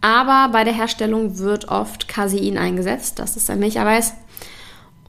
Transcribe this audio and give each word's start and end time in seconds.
Aber 0.00 0.48
bei 0.52 0.64
der 0.64 0.72
Herstellung 0.72 1.38
wird 1.38 1.68
oft 1.68 2.08
Casein 2.08 2.56
eingesetzt. 2.56 3.18
Das 3.18 3.36
ist 3.36 3.50
ein 3.50 3.58
Milcheiweiß. 3.58 4.14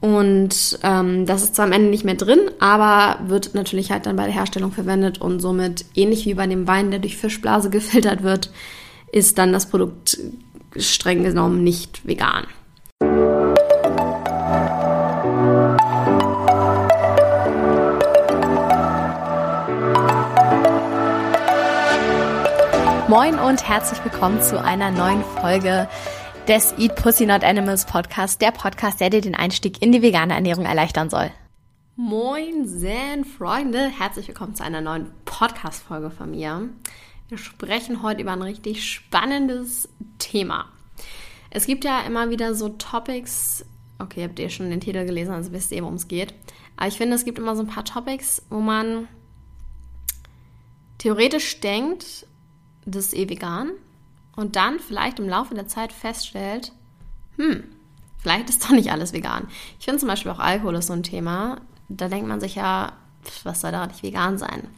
Und 0.00 0.80
ähm, 0.82 1.26
das 1.26 1.44
ist 1.44 1.54
zwar 1.54 1.66
am 1.66 1.72
Ende 1.72 1.88
nicht 1.88 2.04
mehr 2.04 2.16
drin, 2.16 2.40
aber 2.58 3.20
wird 3.28 3.54
natürlich 3.54 3.92
halt 3.92 4.06
dann 4.06 4.16
bei 4.16 4.24
der 4.24 4.34
Herstellung 4.34 4.72
verwendet 4.72 5.20
und 5.20 5.38
somit 5.38 5.84
ähnlich 5.94 6.26
wie 6.26 6.34
bei 6.34 6.48
dem 6.48 6.66
Wein, 6.66 6.90
der 6.90 6.98
durch 6.98 7.16
Fischblase 7.16 7.70
gefiltert 7.70 8.24
wird, 8.24 8.50
ist 9.12 9.38
dann 9.38 9.52
das 9.52 9.66
Produkt 9.66 10.18
streng 10.76 11.22
genommen 11.22 11.62
nicht 11.62 12.06
vegan. 12.06 12.46
Moin 23.12 23.38
und 23.38 23.68
herzlich 23.68 24.02
willkommen 24.06 24.40
zu 24.40 24.58
einer 24.58 24.90
neuen 24.90 25.22
Folge 25.22 25.86
des 26.48 26.72
Eat 26.78 26.96
Pussy 26.96 27.26
Not 27.26 27.44
Animals 27.44 27.84
Podcast, 27.84 28.40
der 28.40 28.52
Podcast, 28.52 29.00
der 29.00 29.10
dir 29.10 29.20
den 29.20 29.34
Einstieg 29.34 29.82
in 29.82 29.92
die 29.92 30.00
vegane 30.00 30.32
Ernährung 30.32 30.64
erleichtern 30.64 31.10
soll. 31.10 31.30
Moin, 31.94 32.66
Zen 32.66 33.26
Freunde, 33.26 33.88
herzlich 33.88 34.28
willkommen 34.28 34.54
zu 34.54 34.64
einer 34.64 34.80
neuen 34.80 35.10
Podcast-Folge 35.26 36.10
von 36.10 36.30
mir. 36.30 36.70
Wir 37.28 37.36
sprechen 37.36 38.02
heute 38.02 38.22
über 38.22 38.32
ein 38.32 38.40
richtig 38.40 38.90
spannendes 38.90 39.90
Thema. 40.16 40.70
Es 41.50 41.66
gibt 41.66 41.84
ja 41.84 42.00
immer 42.06 42.30
wieder 42.30 42.54
so 42.54 42.70
Topics, 42.70 43.66
okay, 43.98 44.24
habt 44.24 44.38
ihr 44.38 44.48
schon 44.48 44.70
den 44.70 44.80
Titel 44.80 45.04
gelesen, 45.04 45.34
also 45.34 45.52
wisst 45.52 45.70
ihr, 45.72 45.82
worum 45.82 45.96
es 45.96 46.08
geht. 46.08 46.32
Aber 46.78 46.88
ich 46.88 46.96
finde, 46.96 47.16
es 47.16 47.26
gibt 47.26 47.38
immer 47.38 47.56
so 47.56 47.62
ein 47.62 47.68
paar 47.68 47.84
Topics, 47.84 48.40
wo 48.48 48.60
man 48.60 49.06
theoretisch 50.96 51.60
denkt, 51.60 52.26
das 52.84 53.06
ist 53.06 53.14
eh 53.14 53.28
vegan 53.28 53.70
und 54.36 54.56
dann 54.56 54.78
vielleicht 54.78 55.18
im 55.18 55.28
Laufe 55.28 55.54
der 55.54 55.68
Zeit 55.68 55.92
feststellt, 55.92 56.72
hm, 57.36 57.64
vielleicht 58.18 58.48
ist 58.48 58.64
doch 58.64 58.70
nicht 58.70 58.90
alles 58.90 59.12
vegan. 59.12 59.48
Ich 59.78 59.84
finde 59.84 60.00
zum 60.00 60.08
Beispiel 60.08 60.32
auch 60.32 60.38
Alkohol 60.38 60.76
ist 60.76 60.86
so 60.86 60.92
ein 60.92 61.02
Thema. 61.02 61.60
Da 61.88 62.08
denkt 62.08 62.28
man 62.28 62.40
sich 62.40 62.54
ja, 62.54 62.92
was 63.44 63.60
soll 63.60 63.72
da 63.72 63.86
nicht 63.86 64.02
vegan 64.02 64.38
sein? 64.38 64.68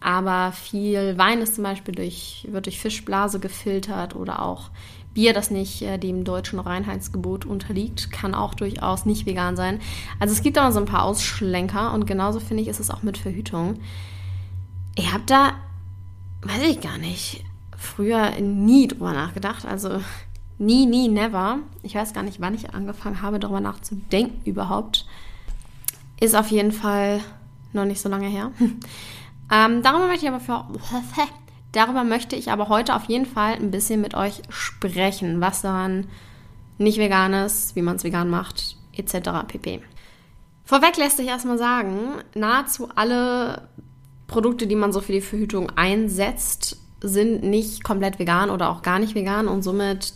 Aber 0.00 0.52
viel 0.52 1.18
Wein 1.18 1.40
ist 1.40 1.56
zum 1.56 1.64
Beispiel 1.64 1.94
durch, 1.94 2.46
wird 2.50 2.66
durch 2.66 2.78
Fischblase 2.78 3.40
gefiltert 3.40 4.14
oder 4.14 4.42
auch 4.42 4.70
Bier, 5.12 5.32
das 5.32 5.50
nicht 5.50 5.82
äh, 5.82 5.98
dem 5.98 6.22
deutschen 6.22 6.60
Reinheitsgebot 6.60 7.44
unterliegt, 7.44 8.12
kann 8.12 8.34
auch 8.34 8.54
durchaus 8.54 9.04
nicht 9.04 9.26
vegan 9.26 9.56
sein. 9.56 9.80
Also 10.20 10.32
es 10.32 10.42
gibt 10.42 10.56
aber 10.56 10.70
so 10.70 10.78
ein 10.78 10.86
paar 10.86 11.02
Ausschlenker 11.02 11.92
und 11.92 12.06
genauso 12.06 12.38
finde 12.38 12.62
ich 12.62 12.68
ist 12.68 12.78
es 12.78 12.90
auch 12.90 13.02
mit 13.02 13.18
Verhütung. 13.18 13.80
Ihr 14.96 15.12
habt 15.12 15.30
da 15.30 15.54
weiß 16.42 16.62
ich 16.62 16.80
gar 16.80 16.98
nicht, 16.98 17.44
früher 17.76 18.30
nie 18.40 18.88
drüber 18.88 19.12
nachgedacht. 19.12 19.64
Also 19.66 20.00
nie, 20.58 20.86
nie, 20.86 21.08
never. 21.08 21.60
Ich 21.82 21.94
weiß 21.94 22.12
gar 22.12 22.22
nicht, 22.22 22.40
wann 22.40 22.54
ich 22.54 22.74
angefangen 22.74 23.22
habe, 23.22 23.38
darüber 23.38 23.60
nachzudenken 23.60 24.40
überhaupt. 24.44 25.06
Ist 26.20 26.34
auf 26.34 26.50
jeden 26.50 26.72
Fall 26.72 27.20
noch 27.72 27.84
nicht 27.84 28.00
so 28.00 28.08
lange 28.08 28.28
her. 28.28 28.50
ähm, 29.52 29.82
darüber 29.82 30.08
möchte 30.08 30.26
ich 30.26 30.32
aber 30.32 30.40
für, 30.40 30.64
darüber 31.72 32.04
möchte 32.04 32.36
ich 32.36 32.50
aber 32.50 32.68
heute 32.68 32.94
auf 32.96 33.04
jeden 33.04 33.26
Fall 33.26 33.54
ein 33.54 33.70
bisschen 33.70 34.00
mit 34.00 34.14
euch 34.14 34.42
sprechen, 34.48 35.40
was 35.40 35.62
daran 35.62 36.06
nicht 36.78 36.98
vegan 36.98 37.32
ist, 37.34 37.76
wie 37.76 37.82
man 37.82 37.96
es 37.96 38.04
vegan 38.04 38.30
macht, 38.30 38.76
etc. 38.92 39.30
pp. 39.46 39.82
Vorweg 40.64 40.96
lässt 40.96 41.16
sich 41.16 41.28
erstmal 41.28 41.58
sagen, 41.58 41.96
nahezu 42.34 42.88
alle 42.94 43.68
Produkte, 44.28 44.68
die 44.68 44.76
man 44.76 44.92
so 44.92 45.00
für 45.00 45.12
die 45.12 45.20
Verhütung 45.20 45.70
einsetzt, 45.70 46.78
sind 47.00 47.42
nicht 47.42 47.82
komplett 47.82 48.20
vegan 48.20 48.50
oder 48.50 48.70
auch 48.70 48.82
gar 48.82 49.00
nicht 49.00 49.16
vegan 49.16 49.48
und 49.48 49.62
somit 49.62 50.12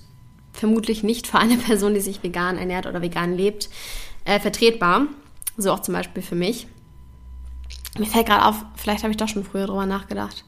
vermutlich 0.53 1.03
nicht 1.03 1.27
für 1.27 1.39
eine 1.39 1.57
Person, 1.59 1.95
die 1.95 2.01
sich 2.01 2.23
vegan 2.23 2.59
ernährt 2.59 2.87
oder 2.87 3.03
vegan 3.03 3.37
lebt, 3.37 3.69
äh, 4.25 4.39
vertretbar. 4.39 5.07
So 5.57 5.73
auch 5.73 5.81
zum 5.81 5.95
Beispiel 5.95 6.23
für 6.23 6.35
mich. 6.35 6.69
Mir 7.99 8.07
fällt 8.07 8.27
gerade 8.27 8.47
auf, 8.47 8.65
vielleicht 8.77 9.03
habe 9.03 9.11
ich 9.11 9.17
doch 9.17 9.29
schon 9.29 9.45
früher 9.45 9.67
drüber 9.67 9.87
nachgedacht. 9.87 10.45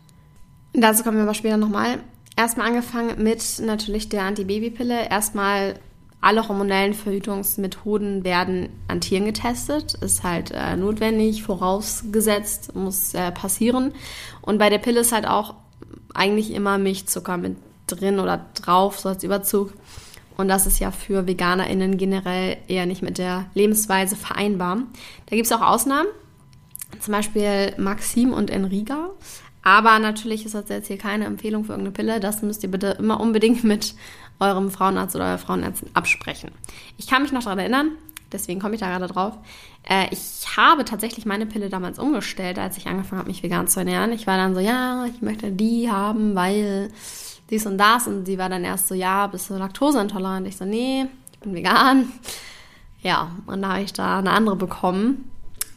Dazu 0.73 1.03
kommen 1.03 1.17
wir 1.17 1.25
aber 1.25 1.35
später 1.35 1.57
nochmal. 1.57 1.99
Erstmal 2.37 2.69
angefangen 2.69 3.23
mit 3.23 3.61
natürlich 3.61 4.09
der 4.09 4.23
Antibabypille. 4.23 5.09
Erstmal 5.09 5.79
alle 6.25 6.49
hormonellen 6.49 6.95
Verhütungsmethoden 6.95 8.25
werden 8.25 8.71
an 8.89 9.03
Tieren 9.03 9.27
getestet. 9.27 9.95
Ist 9.95 10.23
halt 10.23 10.53
äh, 10.53 10.75
notwendig, 10.75 11.43
vorausgesetzt, 11.43 12.75
muss 12.75 13.13
äh, 13.13 13.31
passieren. 13.31 13.93
Und 14.41 14.59
bei 14.59 14.71
der 14.71 14.79
Pille 14.79 15.01
ist 15.01 15.13
halt 15.13 15.27
auch 15.27 15.55
eigentlich 16.15 16.53
immer 16.53 16.79
Milchzucker 16.79 17.37
mit 17.37 17.57
drin 17.87 18.21
oder 18.21 18.47
drauf, 18.55 18.99
so 18.99 19.11
als 19.11 19.23
Überzug. 19.23 19.75
Und 20.39 20.49
das 20.49 20.67
ist 20.67 20.79
ja 20.79 20.91
für 20.91 21.27
VeganerInnen 21.27 21.99
generell 21.99 22.57
eher 22.69 22.87
nicht 22.87 23.03
mit 23.03 23.19
der 23.19 23.45
Lebensweise 23.53 24.17
vereinbar. 24.17 24.79
Da 25.27 25.37
gibt 25.37 25.47
es 25.47 25.53
auch 25.53 25.61
Ausnahmen, 25.61 26.09
zum 27.01 27.13
Beispiel 27.13 27.75
Maxim 27.77 28.33
und 28.33 28.51
Enriga. 28.51 29.11
Aber 29.63 29.99
natürlich 29.99 30.45
ist 30.45 30.55
das 30.55 30.69
jetzt 30.69 30.89
hier 30.89 30.99
keine 30.99 31.25
Empfehlung 31.25 31.65
für 31.65 31.73
irgendeine 31.73 31.95
Pille. 31.95 32.21
Das 32.21 32.43
müsst 32.43 32.63
ihr 32.63 32.71
bitte 32.71 32.97
immer 32.99 33.21
unbedingt 33.21 33.63
mit 33.65 33.95
eurem 34.41 34.71
Frauenarzt 34.71 35.15
oder 35.17 35.27
eurer 35.27 35.39
Frauenärztin 35.39 35.91
absprechen. 35.95 36.51
Ich 36.97 37.07
kann 37.07 37.23
mich 37.23 37.33
noch 37.33 37.45
daran 37.45 37.59
erinnern, 37.59 37.93
deswegen 38.33 38.61
komme 38.61 38.75
ich 38.75 38.81
da 38.81 38.89
gerade 38.89 39.13
drauf. 39.13 39.35
Äh, 39.89 40.07
ich 40.11 40.57
habe 40.57 40.85
tatsächlich 40.85 41.27
meine 41.27 41.47
Pille 41.47 41.69
damals 41.69 41.99
umgestellt, 41.99 42.59
als 42.59 42.77
ich 42.77 42.87
angefangen 42.87 43.21
habe, 43.21 43.29
mich 43.29 43.43
vegan 43.43 43.69
zu 43.69 43.81
ernähren. 43.81 44.13
Ich 44.13 44.27
war 44.27 44.37
dann 44.37 44.55
so, 44.55 44.61
ja, 44.61 45.07
ich 45.07 45.23
möchte 45.23 45.53
die 45.53 45.91
haben, 45.91 46.35
weil 46.35 46.91
dies 47.51 47.67
und 47.67 47.79
das. 47.79 48.07
Und 48.07 48.27
sie 48.27 48.39
war 48.39 48.49
dann 48.49 48.65
erst 48.65 48.89
so, 48.89 48.95
ja, 48.95 49.27
bist 49.27 49.51
du 49.51 49.55
laktoseintolerant? 49.55 50.47
Ich 50.47 50.57
so, 50.57 50.65
nee, 50.65 51.07
ich 51.33 51.39
bin 51.41 51.55
vegan. 51.55 52.13
Ja, 53.03 53.33
und 53.47 53.63
da 53.63 53.75
habe 53.75 53.83
ich 53.83 53.93
da 53.93 54.19
eine 54.19 54.31
andere 54.31 54.57
bekommen. 54.57 55.31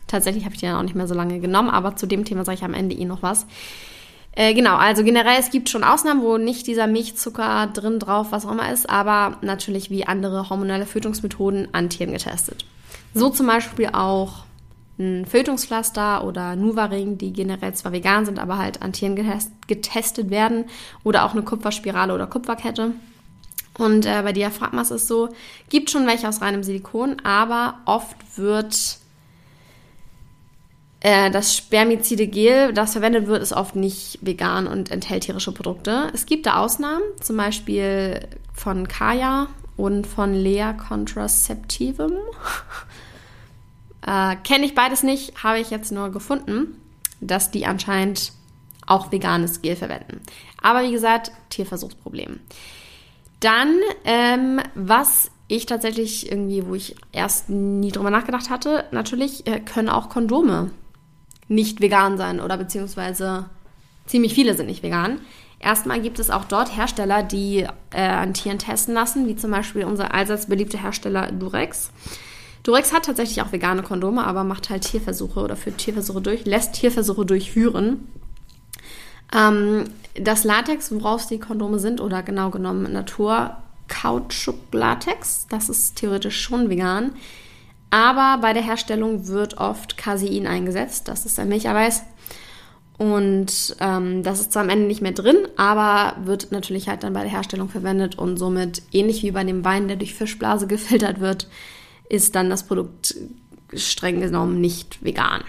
Tatsächlich 0.08 0.46
habe 0.46 0.56
ich 0.56 0.62
die 0.62 0.66
dann 0.66 0.78
auch 0.78 0.84
nicht 0.84 0.96
mehr 0.96 1.08
so 1.08 1.14
lange 1.14 1.42
genommen, 1.42 1.70
aber 1.70 1.98
zu 1.98 2.08
dem 2.08 2.24
Thema 2.24 2.46
sage 2.46 2.58
ich 2.58 2.64
am 2.64 2.74
Ende 2.74 2.96
eh 2.96 3.04
noch 3.04 3.22
was. 3.22 3.46
Äh, 4.38 4.54
genau, 4.54 4.76
also 4.76 5.04
generell, 5.04 5.40
es 5.40 5.50
gibt 5.50 5.68
schon 5.68 5.84
Ausnahmen, 5.84 6.22
wo 6.22 6.38
nicht 6.38 6.68
dieser 6.68 6.86
Milchzucker 6.86 7.72
drin 7.74 7.98
drauf, 7.98 8.28
was 8.30 8.46
auch 8.46 8.52
immer 8.52 8.72
ist, 8.72 8.88
aber 8.88 9.38
natürlich 9.42 9.90
wie 9.90 10.06
andere 10.06 10.52
hormonelle 10.52 10.86
Fötungsmethoden 10.86 11.70
an 11.74 11.90
Tieren 11.90 12.14
getestet. 12.14 12.64
So 13.16 13.32
zum 13.32 13.48
Beispiel 13.48 13.90
auch 13.94 14.44
ein 15.00 15.26
Fötungspflaster 15.26 16.24
oder 16.24 16.56
Nuvaring, 16.56 17.18
die 17.18 17.34
generell 17.34 17.74
zwar 17.74 17.94
vegan 17.94 18.26
sind, 18.26 18.38
aber 18.38 18.60
halt 18.60 18.84
an 18.84 18.94
Tieren 18.94 19.16
getest 19.16 19.50
getestet 19.68 20.30
werden 20.30 20.66
oder 21.04 21.26
auch 21.26 21.32
eine 21.32 21.42
Kupferspirale 21.42 22.14
oder 22.14 22.28
Kupferkette. 22.28 22.92
Und 23.80 24.06
äh, 24.06 24.22
bei 24.22 24.34
Diaphragmas 24.34 24.92
ist 24.92 25.02
es 25.02 25.08
so, 25.08 25.30
gibt 25.70 25.90
schon 25.90 26.06
welche 26.06 26.30
aus 26.30 26.42
reinem 26.42 26.62
Silikon, 26.62 27.18
aber 27.24 27.80
oft 27.86 28.16
wird 28.38 29.00
das 31.32 31.56
spermizide 31.56 32.28
Gel, 32.28 32.74
das 32.74 32.94
verwendet 32.94 33.28
wird, 33.28 33.42
ist 33.42 33.54
oft 33.54 33.76
nicht 33.76 34.20
vegan 34.22 34.68
und 34.68 34.92
enthält 34.92 35.24
tierische 35.24 35.52
Produkte. 35.52 36.12
Es 36.14 36.26
gibt 36.26 36.46
da 36.46 36.58
Ausnahmen, 36.58 37.04
zum 37.22 37.38
Beispiel 37.38 38.28
von 38.54 38.88
Kaya 38.88 39.48
und 39.78 40.08
von 40.08 40.34
Lea 40.34 40.74
Contraceptivum. 40.76 42.14
äh, 44.06 44.36
Kenne 44.44 44.66
ich 44.66 44.76
beides 44.76 45.04
nicht, 45.04 45.44
habe 45.44 45.60
ich 45.60 45.70
jetzt 45.70 45.92
nur 45.92 46.10
gefunden, 46.10 46.82
dass 47.22 47.52
die 47.52 47.66
anscheinend 47.66 48.34
auch 48.86 49.12
veganes 49.12 49.62
Gel 49.62 49.76
verwenden. 49.76 50.22
Aber 50.62 50.84
wie 50.84 50.92
gesagt, 50.92 51.32
Tierversuchsproblem. 51.50 52.40
Dann, 53.40 53.78
ähm, 54.04 54.60
was 54.74 55.30
ich 55.48 55.68
tatsächlich 55.68 56.32
irgendwie, 56.32 56.66
wo 56.66 56.76
ich 56.76 56.96
erst 57.12 57.50
nie 57.50 57.92
drüber 57.92 58.10
nachgedacht 58.10 58.50
hatte, 58.50 58.86
natürlich 58.92 59.46
äh, 59.48 59.60
können 59.60 59.90
auch 59.90 60.10
Kondome 60.10 60.72
nicht 61.48 61.82
vegan 61.82 62.18
sein 62.18 62.40
oder 62.40 62.58
beziehungsweise 62.58 63.46
ziemlich 64.06 64.34
viele 64.34 64.56
sind 64.56 64.68
nicht 64.68 64.84
vegan. 64.84 65.20
Erstmal 65.60 66.02
gibt 66.02 66.20
es 66.20 66.30
auch 66.30 66.46
dort 66.46 66.76
Hersteller, 66.76 67.24
die 67.24 67.66
äh, 67.92 68.02
an 68.02 68.34
Tieren 68.34 68.60
testen 68.60 68.94
lassen, 68.94 69.28
wie 69.28 69.36
zum 69.36 69.52
Beispiel 69.52 69.86
unser 69.86 70.14
allseits 70.14 70.46
beliebter 70.46 70.82
Hersteller 70.82 71.32
Durex. 71.32 71.90
Durex 72.64 72.94
hat 72.94 73.06
tatsächlich 73.06 73.42
auch 73.42 73.52
vegane 73.52 73.82
Kondome, 73.82 74.26
aber 74.26 74.44
macht 74.44 74.70
halt 74.70 74.84
Tierversuche 74.84 75.40
oder 75.40 75.56
führt 75.56 75.78
Tierversuche 75.78 76.22
durch, 76.22 76.46
lässt 76.46 76.74
Tierversuche 76.74 77.26
durchführen. 77.26 78.08
Ähm, 79.34 79.86
das 80.16 80.44
Latex, 80.44 80.92
woraus 80.92 81.28
die 81.28 81.40
Kondome 81.40 81.80
sind, 81.80 82.02
oder 82.02 82.24
genau 82.24 82.50
genommen 82.50 82.92
Natur 82.92 83.58
Kautschuk-Latex, 83.88 85.48
das 85.50 85.70
ist 85.70 85.96
theoretisch 85.96 86.40
schon 86.40 86.70
vegan, 86.70 87.14
aber 87.90 88.40
bei 88.42 88.54
der 88.54 88.64
Herstellung 88.64 89.28
wird 89.28 89.58
oft 89.58 89.98
Casein 89.98 90.48
eingesetzt. 90.48 91.08
Das 91.08 91.26
ist 91.26 91.40
ein 91.40 91.50
Milcheiweiß. 91.50 92.04
Und 92.98 93.76
ähm, 93.80 94.24
das 94.24 94.40
ist 94.40 94.52
zwar 94.52 94.64
am 94.64 94.70
Ende 94.70 94.88
nicht 94.88 95.02
mehr 95.02 95.12
drin, 95.12 95.38
aber 95.56 96.16
wird 96.26 96.52
natürlich 96.52 96.90
halt 96.90 97.04
dann 97.04 97.14
bei 97.14 97.22
der 97.22 97.32
Herstellung 97.32 97.70
verwendet 97.70 98.18
und 98.18 98.38
somit 98.38 98.82
ähnlich 98.92 99.22
wie 99.22 99.32
bei 99.32 99.44
dem 99.44 99.64
Wein, 99.64 99.88
der 99.88 99.98
durch 99.98 100.16
Fischblase 100.16 100.66
gefiltert 100.68 101.20
wird, 101.20 101.48
ist 102.10 102.36
dann 102.36 102.50
das 102.50 102.64
Produkt 102.64 103.16
streng 103.74 104.20
genommen 104.20 104.62
nicht 104.62 105.04
vegan. 105.04 105.44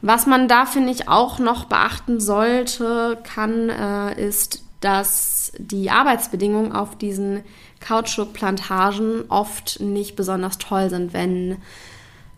Was 0.00 0.26
man 0.26 0.48
da, 0.48 0.66
finde 0.66 0.92
ich, 0.92 1.08
auch 1.08 1.38
noch 1.38 1.64
beachten 1.64 2.20
sollte, 2.20 3.18
kann, 3.24 3.68
äh, 3.68 4.28
ist 4.28 4.64
dass 4.80 5.52
die 5.58 5.90
Arbeitsbedingungen 5.90 6.72
auf 6.72 6.96
diesen 6.96 7.42
Kautschukplantagen 7.80 9.24
oft 9.28 9.80
nicht 9.80 10.16
besonders 10.16 10.58
toll 10.58 10.90
sind, 10.90 11.12
wenn 11.12 11.58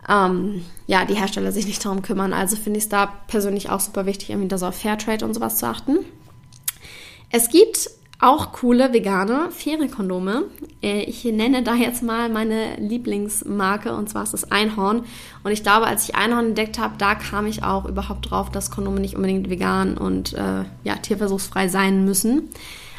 ähm, 0.09 0.65
ja, 0.87 1.05
die 1.05 1.15
Hersteller 1.15 1.51
sich 1.51 1.67
nicht 1.67 1.83
darum 1.83 2.01
kümmern. 2.01 2.33
Also 2.33 2.55
finde 2.55 2.79
ich 2.79 2.85
es 2.85 2.89
da 2.89 3.05
persönlich 3.27 3.69
auch 3.69 3.79
super 3.79 4.05
wichtig, 4.05 4.31
irgendwie 4.31 4.47
da 4.47 4.57
so 4.57 4.67
auf 4.67 4.75
Fairtrade 4.75 5.25
und 5.25 5.33
sowas 5.33 5.57
zu 5.57 5.67
achten. 5.67 5.99
Es 7.29 7.49
gibt 7.49 7.89
auch 8.21 8.51
coole 8.51 8.93
vegane 8.93 9.49
Ferienkondome. 9.49 10.43
Äh, 10.81 11.01
ich 11.01 11.25
nenne 11.25 11.63
da 11.63 11.73
jetzt 11.73 12.03
mal 12.03 12.29
meine 12.29 12.75
Lieblingsmarke 12.77 13.93
und 13.95 14.09
zwar 14.09 14.23
ist 14.23 14.33
das 14.33 14.51
Einhorn. 14.51 15.03
Und 15.43 15.51
ich 15.51 15.63
glaube, 15.63 15.87
als 15.87 16.07
ich 16.07 16.15
Einhorn 16.15 16.49
entdeckt 16.49 16.77
habe, 16.79 16.93
da 16.99 17.15
kam 17.15 17.47
ich 17.47 17.63
auch 17.63 17.85
überhaupt 17.85 18.29
drauf, 18.29 18.51
dass 18.51 18.69
Kondome 18.69 18.99
nicht 18.99 19.15
unbedingt 19.15 19.49
vegan 19.49 19.97
und 19.97 20.33
äh, 20.33 20.63
ja, 20.83 20.95
tierversuchsfrei 21.01 21.67
sein 21.67 22.05
müssen. 22.05 22.49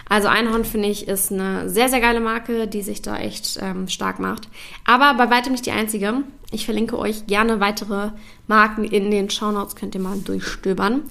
Also 0.08 0.28
Einhorn 0.28 0.64
finde 0.64 0.88
ich 0.88 1.06
ist 1.06 1.32
eine 1.32 1.70
sehr, 1.70 1.88
sehr 1.88 2.00
geile 2.00 2.20
Marke, 2.20 2.66
die 2.66 2.82
sich 2.82 3.00
da 3.00 3.16
echt 3.16 3.58
ähm, 3.62 3.88
stark 3.88 4.18
macht. 4.18 4.48
Aber 4.84 5.14
bei 5.14 5.30
weitem 5.30 5.52
nicht 5.52 5.64
die 5.64 5.70
einzige. 5.70 6.24
Ich 6.50 6.64
verlinke 6.66 6.98
euch 6.98 7.26
gerne 7.28 7.60
weitere 7.60 8.10
Marken 8.48 8.84
in 8.84 9.10
den 9.10 9.30
Shownotes, 9.30 9.76
könnt 9.76 9.94
ihr 9.94 10.02
mal 10.02 10.18
durchstöbern. 10.18 11.04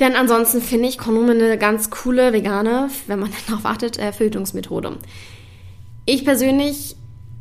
Denn 0.00 0.14
ansonsten 0.14 0.62
finde 0.62 0.88
ich 0.88 0.98
Kondome 0.98 1.32
eine 1.32 1.58
ganz 1.58 1.90
coole 1.90 2.32
vegane, 2.32 2.88
wenn 3.06 3.18
man 3.18 3.32
darauf 3.46 3.64
wartet, 3.64 3.98
äh, 3.98 4.12
Verhütungsmethode. 4.12 4.98
Ich 6.06 6.24
persönlich 6.24 6.96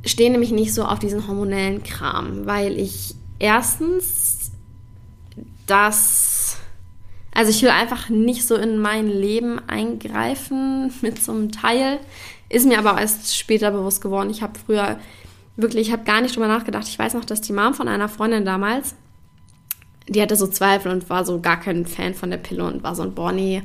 stehe 0.06 0.32
nämlich 0.32 0.52
nicht 0.52 0.74
so 0.74 0.84
auf 0.84 1.00
diesen 1.00 1.28
hormonellen 1.28 1.84
Kram, 1.84 2.46
weil 2.46 2.80
ich 2.80 3.16
erstens 3.40 4.52
das, 5.68 6.58
also 7.34 7.52
ich 7.52 7.62
will 7.62 7.70
einfach 7.70 8.10
nicht 8.10 8.48
so 8.48 8.56
in 8.56 8.80
mein 8.80 9.08
Leben 9.08 9.60
eingreifen 9.68 10.92
mit 11.02 11.22
so 11.22 11.32
einem 11.34 11.52
Teil. 11.52 12.00
Ist 12.50 12.66
mir 12.66 12.80
aber 12.80 13.00
erst 13.00 13.38
später 13.38 13.72
bewusst 13.72 14.02
geworden. 14.02 14.30
Ich 14.30 14.42
habe 14.42 14.58
früher 14.66 15.00
wirklich, 15.58 15.88
ich 15.88 15.94
habe 15.94 16.06
gar 16.06 16.22
nicht 16.22 16.36
drüber 16.36 16.48
nachgedacht. 16.48 16.88
Ich 16.88 16.98
weiß 16.98 17.14
noch, 17.14 17.26
dass 17.26 17.42
die 17.42 17.54
Mom 17.54 17.74
von 17.74 17.88
einer 17.88 18.10
Freundin 18.10 18.46
damals 18.46 18.96
die 20.08 20.22
hatte 20.22 20.36
so 20.36 20.48
Zweifel 20.48 20.92
und 20.92 21.10
war 21.10 21.26
so 21.26 21.40
gar 21.40 21.60
kein 21.60 21.86
Fan 21.86 22.14
von 22.14 22.30
der 22.32 22.38
Pille 22.38 22.64
und 22.64 22.84
war 22.84 22.96
so 22.96 23.04
ein, 23.04 23.14
boah, 23.14 23.32
nee, 23.32 23.64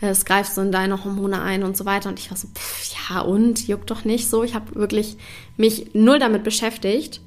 es 0.00 0.24
greift 0.24 0.52
so 0.52 0.60
in 0.60 0.72
deine 0.72 1.04
Hormone 1.04 1.40
ein 1.40 1.62
und 1.62 1.76
so 1.76 1.84
weiter. 1.84 2.08
Und 2.08 2.18
ich 2.18 2.30
war 2.30 2.36
so, 2.36 2.48
pff, 2.48 2.92
ja 3.08 3.20
und, 3.20 3.66
juckt 3.66 3.90
doch 3.90 4.04
nicht 4.04 4.28
so. 4.28 4.42
Ich 4.42 4.54
habe 4.54 4.74
wirklich 4.74 5.16
mich 5.56 5.94
null 5.94 6.18
damit 6.18 6.44
beschäftigt. 6.44 7.20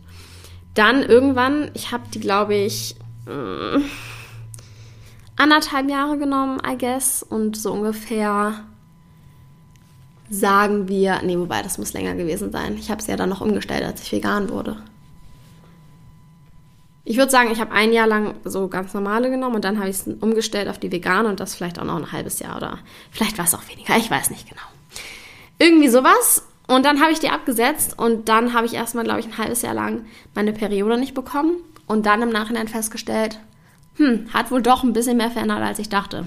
Dann 0.74 1.02
irgendwann, 1.02 1.72
ich 1.74 1.92
habe 1.92 2.04
die, 2.14 2.20
glaube 2.20 2.56
ich, 2.56 2.96
äh, 3.26 3.80
anderthalb 5.36 5.90
Jahre 5.90 6.18
genommen, 6.18 6.62
I 6.66 6.78
guess. 6.78 7.24
Und 7.24 7.58
so 7.58 7.72
ungefähr 7.72 8.66
sagen 10.30 10.88
wir, 10.88 11.22
nee, 11.24 11.38
wobei, 11.38 11.62
das 11.62 11.78
muss 11.78 11.94
länger 11.94 12.16
gewesen 12.16 12.52
sein. 12.52 12.78
Ich 12.78 12.92
habe 12.92 13.02
es 13.02 13.08
ja 13.08 13.16
dann 13.16 13.30
noch 13.30 13.42
umgestellt, 13.42 13.84
als 13.84 14.04
ich 14.04 14.12
vegan 14.12 14.50
wurde. 14.50 14.78
Ich 17.10 17.16
würde 17.16 17.32
sagen, 17.32 17.50
ich 17.52 17.62
habe 17.62 17.72
ein 17.72 17.94
Jahr 17.94 18.06
lang 18.06 18.36
so 18.44 18.68
ganz 18.68 18.94
normale 18.94 19.30
genommen 19.30 19.56
und 19.56 19.64
dann 19.64 19.80
habe 19.80 19.88
ich 19.88 19.96
es 19.96 20.08
umgestellt 20.20 20.68
auf 20.68 20.78
die 20.78 20.92
vegane 20.92 21.30
und 21.30 21.40
das 21.40 21.56
vielleicht 21.56 21.80
auch 21.80 21.86
noch 21.86 21.96
ein 21.96 22.12
halbes 22.12 22.40
Jahr 22.40 22.58
oder 22.58 22.80
vielleicht 23.12 23.38
war 23.38 23.46
es 23.46 23.56
auch 23.56 23.66
weniger, 23.70 23.96
ich 23.96 24.12
weiß 24.12 24.30
nicht 24.30 24.50
genau. 24.50 24.62
Irgendwie 25.58 25.88
sowas. 25.88 26.46
Und 26.68 26.86
dann 26.86 27.00
habe 27.00 27.14
ich 27.14 27.20
die 27.20 27.30
abgesetzt 27.30 27.98
und 27.98 28.28
dann 28.28 28.54
habe 28.54 28.66
ich 28.66 28.74
erstmal, 28.74 29.06
glaube 29.06 29.22
ich, 29.22 29.28
ein 29.28 29.38
halbes 29.38 29.62
Jahr 29.62 29.74
lang 29.74 30.06
meine 30.36 30.52
Periode 30.52 30.98
nicht 30.98 31.14
bekommen 31.14 31.56
und 31.86 32.06
dann 32.06 32.22
im 32.22 32.30
Nachhinein 32.30 32.68
festgestellt, 32.68 33.40
hm, 33.96 34.28
hat 34.34 34.52
wohl 34.52 34.62
doch 34.62 34.84
ein 34.84 34.92
bisschen 34.92 35.16
mehr 35.16 35.32
verändert, 35.32 35.62
als 35.62 35.80
ich 35.80 35.88
dachte. 35.88 36.26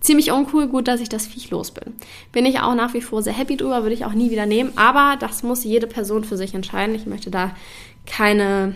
Ziemlich 0.00 0.32
uncool, 0.32 0.66
gut, 0.66 0.88
dass 0.88 1.00
ich 1.00 1.08
das 1.08 1.28
Viech 1.28 1.50
los 1.50 1.70
bin. 1.70 1.94
Bin 2.32 2.46
ich 2.46 2.58
auch 2.58 2.74
nach 2.74 2.94
wie 2.94 3.00
vor 3.00 3.22
sehr 3.22 3.32
happy 3.32 3.56
drüber, 3.56 3.82
würde 3.82 3.94
ich 3.94 4.04
auch 4.04 4.12
nie 4.12 4.32
wieder 4.32 4.44
nehmen, 4.44 4.72
aber 4.74 5.16
das 5.20 5.44
muss 5.44 5.62
jede 5.62 5.86
Person 5.86 6.24
für 6.24 6.36
sich 6.36 6.52
entscheiden. 6.52 6.96
Ich 6.96 7.06
möchte 7.06 7.30
da 7.30 7.52
keine 8.06 8.74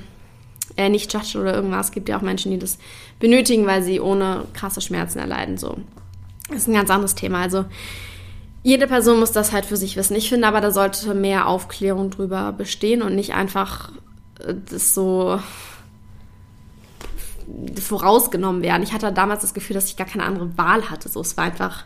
äh, 0.76 0.88
nicht 0.88 1.12
judgen 1.12 1.40
oder 1.40 1.54
irgendwas. 1.54 1.86
Es 1.86 1.92
gibt 1.92 2.08
ja 2.08 2.18
auch 2.18 2.22
Menschen, 2.22 2.50
die 2.50 2.58
das 2.58 2.78
benötigen, 3.18 3.66
weil 3.66 3.82
sie 3.82 4.00
ohne 4.00 4.46
krasse 4.52 4.80
Schmerzen 4.80 5.18
erleiden. 5.18 5.58
So. 5.58 5.78
Das 6.48 6.58
ist 6.58 6.68
ein 6.68 6.74
ganz 6.74 6.90
anderes 6.90 7.14
Thema. 7.14 7.40
Also 7.40 7.64
jede 8.62 8.86
Person 8.86 9.20
muss 9.20 9.32
das 9.32 9.52
halt 9.52 9.64
für 9.64 9.76
sich 9.76 9.96
wissen. 9.96 10.16
Ich 10.16 10.28
finde 10.28 10.46
aber, 10.46 10.60
da 10.60 10.70
sollte 10.70 11.14
mehr 11.14 11.46
Aufklärung 11.46 12.10
drüber 12.10 12.52
bestehen 12.52 13.02
und 13.02 13.14
nicht 13.14 13.34
einfach 13.34 13.90
äh, 14.40 14.54
das 14.70 14.94
so 14.94 15.40
vorausgenommen 17.80 18.62
werden. 18.62 18.82
Ich 18.82 18.92
hatte 18.92 19.12
damals 19.12 19.42
das 19.42 19.54
Gefühl, 19.54 19.74
dass 19.74 19.86
ich 19.86 19.96
gar 19.96 20.06
keine 20.06 20.24
andere 20.24 20.56
Wahl 20.58 20.90
hatte. 20.90 21.08
So, 21.08 21.20
es 21.20 21.36
war 21.36 21.44
einfach 21.44 21.84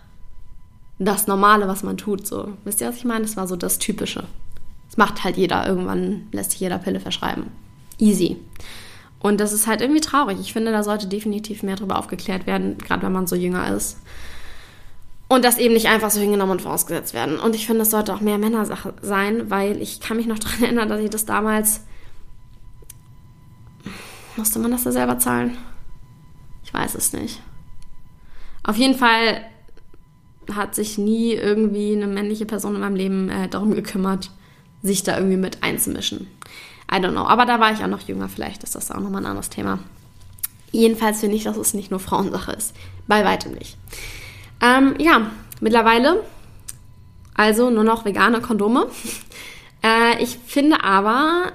das 0.98 1.26
Normale, 1.26 1.68
was 1.68 1.82
man 1.82 1.96
tut. 1.96 2.26
So, 2.26 2.52
wisst 2.64 2.80
ihr, 2.80 2.88
was 2.88 2.96
ich 2.96 3.04
meine? 3.04 3.22
Das 3.22 3.36
war 3.36 3.46
so 3.46 3.56
das 3.56 3.78
Typische. 3.78 4.24
Das 4.88 4.96
macht 4.96 5.24
halt 5.24 5.36
jeder. 5.36 5.66
Irgendwann 5.66 6.28
lässt 6.32 6.52
sich 6.52 6.60
jeder 6.60 6.78
Pille 6.78 7.00
verschreiben. 7.00 7.46
Easy. 7.98 8.36
Und 9.20 9.40
das 9.40 9.52
ist 9.52 9.66
halt 9.66 9.80
irgendwie 9.80 10.00
traurig. 10.00 10.38
Ich 10.40 10.52
finde, 10.52 10.70
da 10.70 10.82
sollte 10.82 11.06
definitiv 11.06 11.62
mehr 11.62 11.76
darüber 11.76 11.98
aufgeklärt 11.98 12.46
werden, 12.46 12.76
gerade 12.78 13.02
wenn 13.02 13.12
man 13.12 13.26
so 13.26 13.36
jünger 13.36 13.74
ist. 13.74 13.98
Und 15.28 15.44
das 15.44 15.56
eben 15.56 15.74
nicht 15.74 15.88
einfach 15.88 16.10
so 16.10 16.20
hingenommen 16.20 16.52
und 16.52 16.62
vorausgesetzt 16.62 17.14
werden. 17.14 17.38
Und 17.38 17.54
ich 17.54 17.66
finde, 17.66 17.80
das 17.80 17.90
sollte 17.90 18.14
auch 18.14 18.20
mehr 18.20 18.36
Männersache 18.36 18.92
sein, 19.00 19.50
weil 19.50 19.80
ich 19.80 20.00
kann 20.00 20.18
mich 20.18 20.26
noch 20.26 20.38
daran 20.40 20.62
erinnern, 20.62 20.88
dass 20.88 21.00
ich 21.00 21.10
das 21.10 21.24
damals. 21.24 21.80
Musste 24.36 24.58
man 24.58 24.72
das 24.72 24.84
da 24.84 24.92
selber 24.92 25.18
zahlen? 25.18 25.56
Ich 26.62 26.74
weiß 26.74 26.94
es 26.94 27.12
nicht. 27.12 27.40
Auf 28.62 28.76
jeden 28.76 28.94
Fall 28.94 29.44
hat 30.52 30.74
sich 30.74 30.98
nie 30.98 31.32
irgendwie 31.32 31.94
eine 31.94 32.06
männliche 32.06 32.44
Person 32.44 32.74
in 32.74 32.80
meinem 32.80 32.96
Leben 32.96 33.30
äh, 33.30 33.48
darum 33.48 33.74
gekümmert, 33.74 34.30
sich 34.82 35.02
da 35.02 35.16
irgendwie 35.16 35.36
mit 35.36 35.62
einzumischen. 35.62 36.26
I 36.90 36.96
don't 36.96 37.12
know. 37.12 37.26
Aber 37.26 37.46
da 37.46 37.60
war 37.60 37.72
ich 37.72 37.82
auch 37.82 37.88
noch 37.88 38.00
jünger, 38.00 38.28
vielleicht 38.28 38.62
ist 38.62 38.74
das 38.74 38.90
auch 38.90 39.00
nochmal 39.00 39.22
ein 39.22 39.26
anderes 39.26 39.50
Thema. 39.50 39.78
Jedenfalls 40.70 41.20
finde 41.20 41.36
ich, 41.36 41.44
dass 41.44 41.56
es 41.56 41.74
nicht 41.74 41.90
nur 41.90 42.00
Frauensache 42.00 42.52
ist. 42.52 42.74
Bei 43.06 43.24
weitem 43.24 43.52
nicht. 43.52 43.76
Ähm, 44.60 44.94
ja, 44.98 45.30
mittlerweile 45.60 46.22
also 47.34 47.70
nur 47.70 47.84
noch 47.84 48.04
vegane 48.04 48.40
Kondome. 48.40 48.86
äh, 49.82 50.22
ich 50.22 50.38
finde 50.46 50.82
aber 50.84 51.52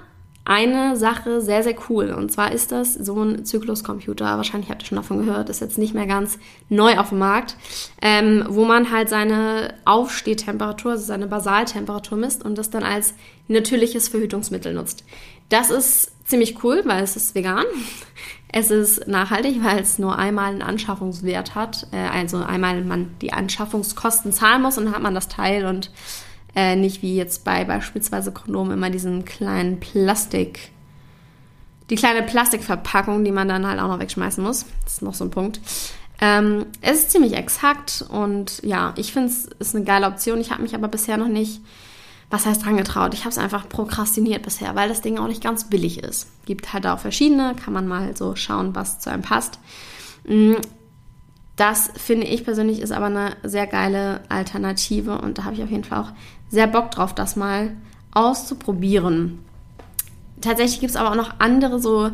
eine 0.49 0.97
Sache 0.97 1.41
sehr, 1.41 1.61
sehr 1.61 1.75
cool. 1.89 2.09
Und 2.09 2.31
zwar 2.31 2.51
ist 2.51 2.71
das 2.71 2.95
so 2.95 3.21
ein 3.21 3.45
Zykluscomputer. 3.45 4.25
Wahrscheinlich 4.25 4.71
habt 4.71 4.81
ihr 4.81 4.87
schon 4.87 4.95
davon 4.95 5.23
gehört. 5.23 5.47
Ist 5.49 5.61
jetzt 5.61 5.77
nicht 5.77 5.93
mehr 5.93 6.07
ganz 6.07 6.39
neu 6.69 6.97
auf 6.97 7.09
dem 7.09 7.19
Markt. 7.19 7.55
Ähm, 8.01 8.43
wo 8.49 8.65
man 8.65 8.89
halt 8.91 9.09
seine 9.09 9.75
Aufstehtemperatur, 9.85 10.93
also 10.93 11.05
seine 11.05 11.27
Basaltemperatur 11.27 12.17
misst 12.17 12.43
und 12.43 12.57
das 12.57 12.71
dann 12.71 12.83
als 12.83 13.13
natürliches 13.47 14.09
Verhütungsmittel 14.09 14.73
nutzt. 14.73 15.03
Das 15.49 15.69
ist 15.69 16.11
ziemlich 16.27 16.63
cool, 16.63 16.81
weil 16.85 17.03
es 17.03 17.15
ist 17.15 17.35
vegan. 17.35 17.65
Es 18.51 18.71
ist 18.71 19.07
nachhaltig, 19.07 19.63
weil 19.63 19.79
es 19.79 19.99
nur 19.99 20.17
einmal 20.17 20.49
einen 20.49 20.63
Anschaffungswert 20.63 21.53
hat. 21.53 21.85
Äh, 21.91 22.07
also 22.07 22.37
einmal 22.37 22.83
man 22.83 23.15
die 23.21 23.33
Anschaffungskosten 23.33 24.33
zahlen 24.33 24.63
muss 24.63 24.79
und 24.79 24.85
dann 24.85 24.95
hat 24.95 25.03
man 25.03 25.13
das 25.13 25.27
Teil 25.27 25.67
und 25.67 25.91
äh, 26.55 26.75
nicht 26.75 27.01
wie 27.01 27.15
jetzt 27.15 27.43
bei 27.43 27.63
beispielsweise 27.65 28.31
Kondomen 28.31 28.73
immer 28.73 28.89
diesen 28.89 29.25
kleinen 29.25 29.79
Plastik, 29.79 30.71
die 31.89 31.95
kleine 31.95 32.23
Plastikverpackung, 32.23 33.23
die 33.23 33.31
man 33.31 33.47
dann 33.47 33.67
halt 33.67 33.79
auch 33.79 33.87
noch 33.87 33.99
wegschmeißen 33.99 34.43
muss. 34.43 34.65
Das 34.83 34.93
ist 34.93 35.01
noch 35.01 35.13
so 35.13 35.25
ein 35.25 35.31
Punkt. 35.31 35.59
Ähm, 36.21 36.65
es 36.81 36.99
ist 36.99 37.11
ziemlich 37.11 37.33
exakt 37.33 38.05
und 38.09 38.61
ja, 38.61 38.93
ich 38.97 39.13
finde 39.13 39.29
es 39.29 39.45
ist 39.45 39.75
eine 39.75 39.85
geile 39.85 40.07
Option. 40.07 40.41
Ich 40.41 40.51
habe 40.51 40.61
mich 40.61 40.75
aber 40.75 40.87
bisher 40.89 41.17
noch 41.17 41.29
nicht, 41.29 41.61
was 42.29 42.45
heißt 42.45 42.65
dran 42.65 42.77
getraut? 42.77 43.13
Ich 43.13 43.21
habe 43.21 43.29
es 43.29 43.37
einfach 43.37 43.69
prokrastiniert 43.69 44.43
bisher, 44.43 44.75
weil 44.75 44.89
das 44.89 45.01
Ding 45.01 45.17
auch 45.17 45.27
nicht 45.27 45.43
ganz 45.43 45.69
billig 45.69 46.03
ist. 46.03 46.27
Gibt 46.45 46.73
halt 46.73 46.85
auch 46.85 46.99
verschiedene, 46.99 47.55
kann 47.55 47.73
man 47.73 47.87
mal 47.87 48.15
so 48.17 48.35
schauen, 48.35 48.75
was 48.75 48.99
zu 48.99 49.09
einem 49.09 49.23
passt. 49.23 49.59
Das 51.59 51.91
finde 51.97 52.25
ich 52.25 52.45
persönlich 52.45 52.79
ist 52.79 52.93
aber 52.93 53.07
eine 53.07 53.35
sehr 53.43 53.67
geile 53.67 54.21
Alternative 54.29 55.19
und 55.19 55.37
da 55.37 55.43
habe 55.43 55.55
ich 55.55 55.61
auf 55.61 55.69
jeden 55.69 55.83
Fall 55.83 55.99
auch 55.99 56.11
sehr 56.47 56.67
Bock 56.67 56.89
drauf, 56.89 57.13
das 57.13 57.35
mal 57.35 57.75
auszuprobieren. 58.13 59.39
Tatsächlich 60.39 60.79
gibt 60.79 60.91
es 60.91 60.95
aber 60.95 61.11
auch 61.11 61.15
noch 61.15 61.33
andere 61.39 61.81
so 61.81 62.11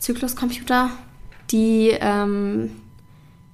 Zykluscomputer, 0.00 0.90
die 1.50 1.96
ähm, 1.98 2.72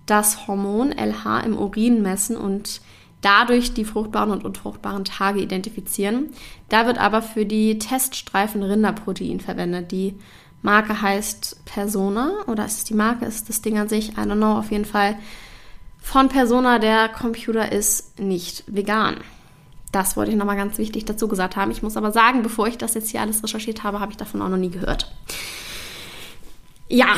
das 0.07 0.49
Hormon 0.49 0.91
LH 0.91 1.43
im 1.47 1.57
Urin 1.57 2.03
messen 2.03 2.37
und 2.37 2.81
dadurch 3.21 3.75
die 3.75 3.85
fruchtbaren 3.85 4.33
und 4.33 4.45
unfruchtbaren 4.45 5.05
Tage 5.05 5.41
identifizieren. 5.41 6.31
Da 6.69 6.87
wird 6.87 6.99
aber 6.99 7.23
für 7.23 7.47
die 7.47 7.79
Teststreifen 7.79 8.65
Rinderprotein 8.65 9.39
verwendet. 9.39 9.93
Die 9.93 10.17
Marke 10.63 11.03
heißt 11.03 11.65
Persona 11.65 12.45
oder 12.47 12.65
ist 12.65 12.79
es 12.79 12.85
die 12.85 12.95
Marke, 12.95 13.27
ist 13.27 13.49
das 13.49 13.63
Ding 13.63 13.79
an 13.79 13.89
sich? 13.89 14.11
I 14.11 14.21
don't 14.21 14.37
know, 14.37 14.59
auf 14.59 14.71
jeden 14.71 14.85
Fall. 14.85 15.17
Von 16.01 16.29
Persona, 16.29 16.79
der 16.79 17.09
Computer 17.09 17.71
ist 17.71 18.19
nicht 18.19 18.65
vegan. 18.67 19.17
Das 19.93 20.17
wollte 20.17 20.31
ich 20.31 20.39
nochmal 20.39 20.57
ganz 20.57 20.79
wichtig 20.79 21.05
dazu 21.05 21.29
gesagt 21.29 21.57
haben. 21.57 21.71
Ich 21.71 21.83
muss 21.83 21.97
aber 21.97 22.13
sagen, 22.13 22.43
bevor 22.43 22.67
ich 22.67 22.79
das 22.79 22.95
jetzt 22.95 23.11
hier 23.11 23.21
alles 23.21 23.43
recherchiert 23.43 23.83
habe, 23.83 24.01
habe 24.01 24.11
ich 24.11 24.17
davon 24.17 24.41
auch 24.41 24.49
noch 24.49 24.57
nie 24.57 24.71
gehört. 24.71 25.13
Ja, 26.89 27.17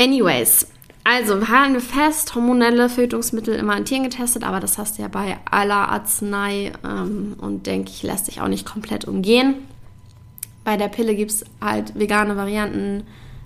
anyways. 0.00 0.66
Also, 1.04 1.48
halten 1.48 1.74
wir 1.74 1.80
fest, 1.80 2.34
hormonelle 2.34 2.88
Verhütungsmittel 2.88 3.54
immer 3.54 3.74
an 3.74 3.84
Tieren 3.84 4.02
getestet, 4.02 4.44
aber 4.44 4.60
das 4.60 4.76
hast 4.76 4.98
du 4.98 5.02
ja 5.02 5.08
bei 5.08 5.38
aller 5.50 5.88
Arznei 5.88 6.72
ähm, 6.84 7.36
und 7.38 7.66
denke 7.66 7.90
ich, 7.90 8.02
lässt 8.02 8.26
sich 8.26 8.40
auch 8.40 8.48
nicht 8.48 8.66
komplett 8.66 9.06
umgehen. 9.06 9.54
Bei 10.64 10.76
der 10.76 10.88
Pille 10.88 11.14
gibt 11.14 11.30
es 11.30 11.44
halt 11.60 11.98
vegane 11.98 12.36
Varianten, 12.36 13.04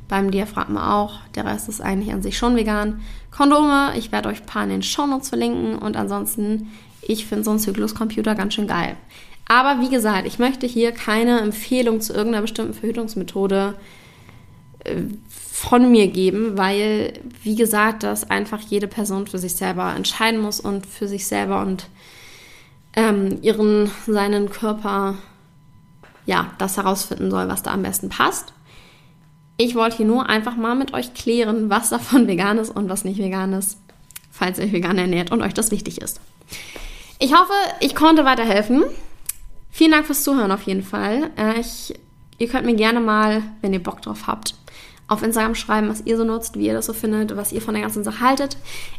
beim 0.08 0.30
Diaphragma 0.30 1.00
auch. 1.00 1.20
Der 1.34 1.44
Rest 1.44 1.68
ist 1.68 1.80
eigentlich 1.80 2.12
an 2.12 2.22
sich 2.22 2.36
schon 2.36 2.56
vegan. 2.56 3.00
Kondome, 3.30 3.92
ich 3.96 4.12
werde 4.12 4.28
euch 4.28 4.42
ein 4.42 4.46
paar 4.46 4.64
in 4.64 4.70
den 4.70 4.82
Shownotes 4.82 5.28
verlinken 5.28 5.76
und 5.78 5.96
ansonsten, 5.96 6.70
ich 7.02 7.26
finde 7.26 7.44
so 7.44 7.50
einen 7.50 7.60
Zykluscomputer 7.60 8.34
ganz 8.34 8.54
schön 8.54 8.66
geil. 8.66 8.96
Aber 9.46 9.80
wie 9.80 9.90
gesagt, 9.90 10.26
ich 10.26 10.38
möchte 10.38 10.66
hier 10.66 10.92
keine 10.92 11.40
Empfehlung 11.40 12.00
zu 12.00 12.14
irgendeiner 12.14 12.42
bestimmten 12.42 12.74
Verhütungsmethode 12.74 13.74
äh, 14.84 15.02
von 15.28 15.90
mir 15.90 16.08
geben, 16.08 16.56
weil, 16.56 17.14
wie 17.42 17.56
gesagt, 17.56 18.02
das 18.02 18.28
einfach 18.30 18.60
jede 18.60 18.86
Person 18.86 19.26
für 19.26 19.38
sich 19.38 19.54
selber 19.54 19.94
entscheiden 19.94 20.40
muss 20.40 20.60
und 20.60 20.86
für 20.86 21.08
sich 21.08 21.26
selber 21.26 21.62
und 21.62 21.88
ähm, 22.96 23.38
ihren, 23.42 23.90
seinen 24.06 24.50
Körper, 24.50 25.16
ja, 26.26 26.50
das 26.58 26.76
herausfinden 26.76 27.30
soll, 27.30 27.48
was 27.48 27.62
da 27.62 27.72
am 27.72 27.82
besten 27.82 28.08
passt. 28.08 28.52
Ich 29.56 29.74
wollte 29.74 29.98
hier 29.98 30.06
nur 30.06 30.28
einfach 30.28 30.56
mal 30.56 30.74
mit 30.74 30.94
euch 30.94 31.14
klären, 31.14 31.70
was 31.70 31.90
davon 31.90 32.26
vegan 32.26 32.58
ist 32.58 32.70
und 32.70 32.88
was 32.88 33.04
nicht 33.04 33.18
vegan 33.18 33.52
ist, 33.52 33.78
falls 34.30 34.58
ihr 34.58 34.64
euch 34.64 34.72
vegan 34.72 34.98
ernährt 34.98 35.30
und 35.30 35.42
euch 35.42 35.54
das 35.54 35.70
wichtig 35.70 36.00
ist. 36.00 36.20
Ich 37.18 37.32
hoffe, 37.32 37.52
ich 37.80 37.94
konnte 37.94 38.24
weiterhelfen. 38.24 38.84
Vielen 39.70 39.92
Dank 39.92 40.06
fürs 40.06 40.24
Zuhören 40.24 40.52
auf 40.52 40.62
jeden 40.62 40.82
Fall. 40.82 41.30
Äh, 41.36 41.60
ich, 41.60 41.94
ihr 42.38 42.48
könnt 42.48 42.66
mir 42.66 42.74
gerne 42.74 43.00
mal, 43.00 43.42
wenn 43.60 43.72
ihr 43.72 43.82
Bock 43.82 44.02
drauf 44.02 44.26
habt, 44.26 44.54
auf 45.08 45.22
Instagram 45.22 45.54
schreiben, 45.54 45.88
was 45.88 46.02
ihr 46.06 46.16
so 46.16 46.24
nutzt, 46.24 46.56
wie 46.58 46.66
ihr 46.66 46.74
das 46.74 46.86
so 46.86 46.92
findet, 46.92 47.36
was 47.36 47.52
ihr 47.52 47.60
von 47.60 47.74
der 47.74 47.82
ganzen 47.82 48.04
Sache 48.04 48.20
haltet. 48.20 48.56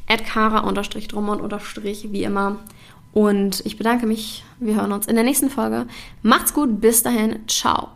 kara-drummond- 0.07 1.41
wie 2.11 2.23
immer. 2.23 2.57
Und 3.15 3.65
ich 3.65 3.77
bedanke 3.77 4.05
mich. 4.05 4.43
Wir 4.59 4.75
hören 4.75 4.91
uns 4.91 5.07
in 5.07 5.15
der 5.15 5.23
nächsten 5.23 5.49
Folge. 5.49 5.87
Macht's 6.21 6.53
gut. 6.53 6.81
Bis 6.81 7.01
dahin. 7.01 7.47
Ciao. 7.47 7.94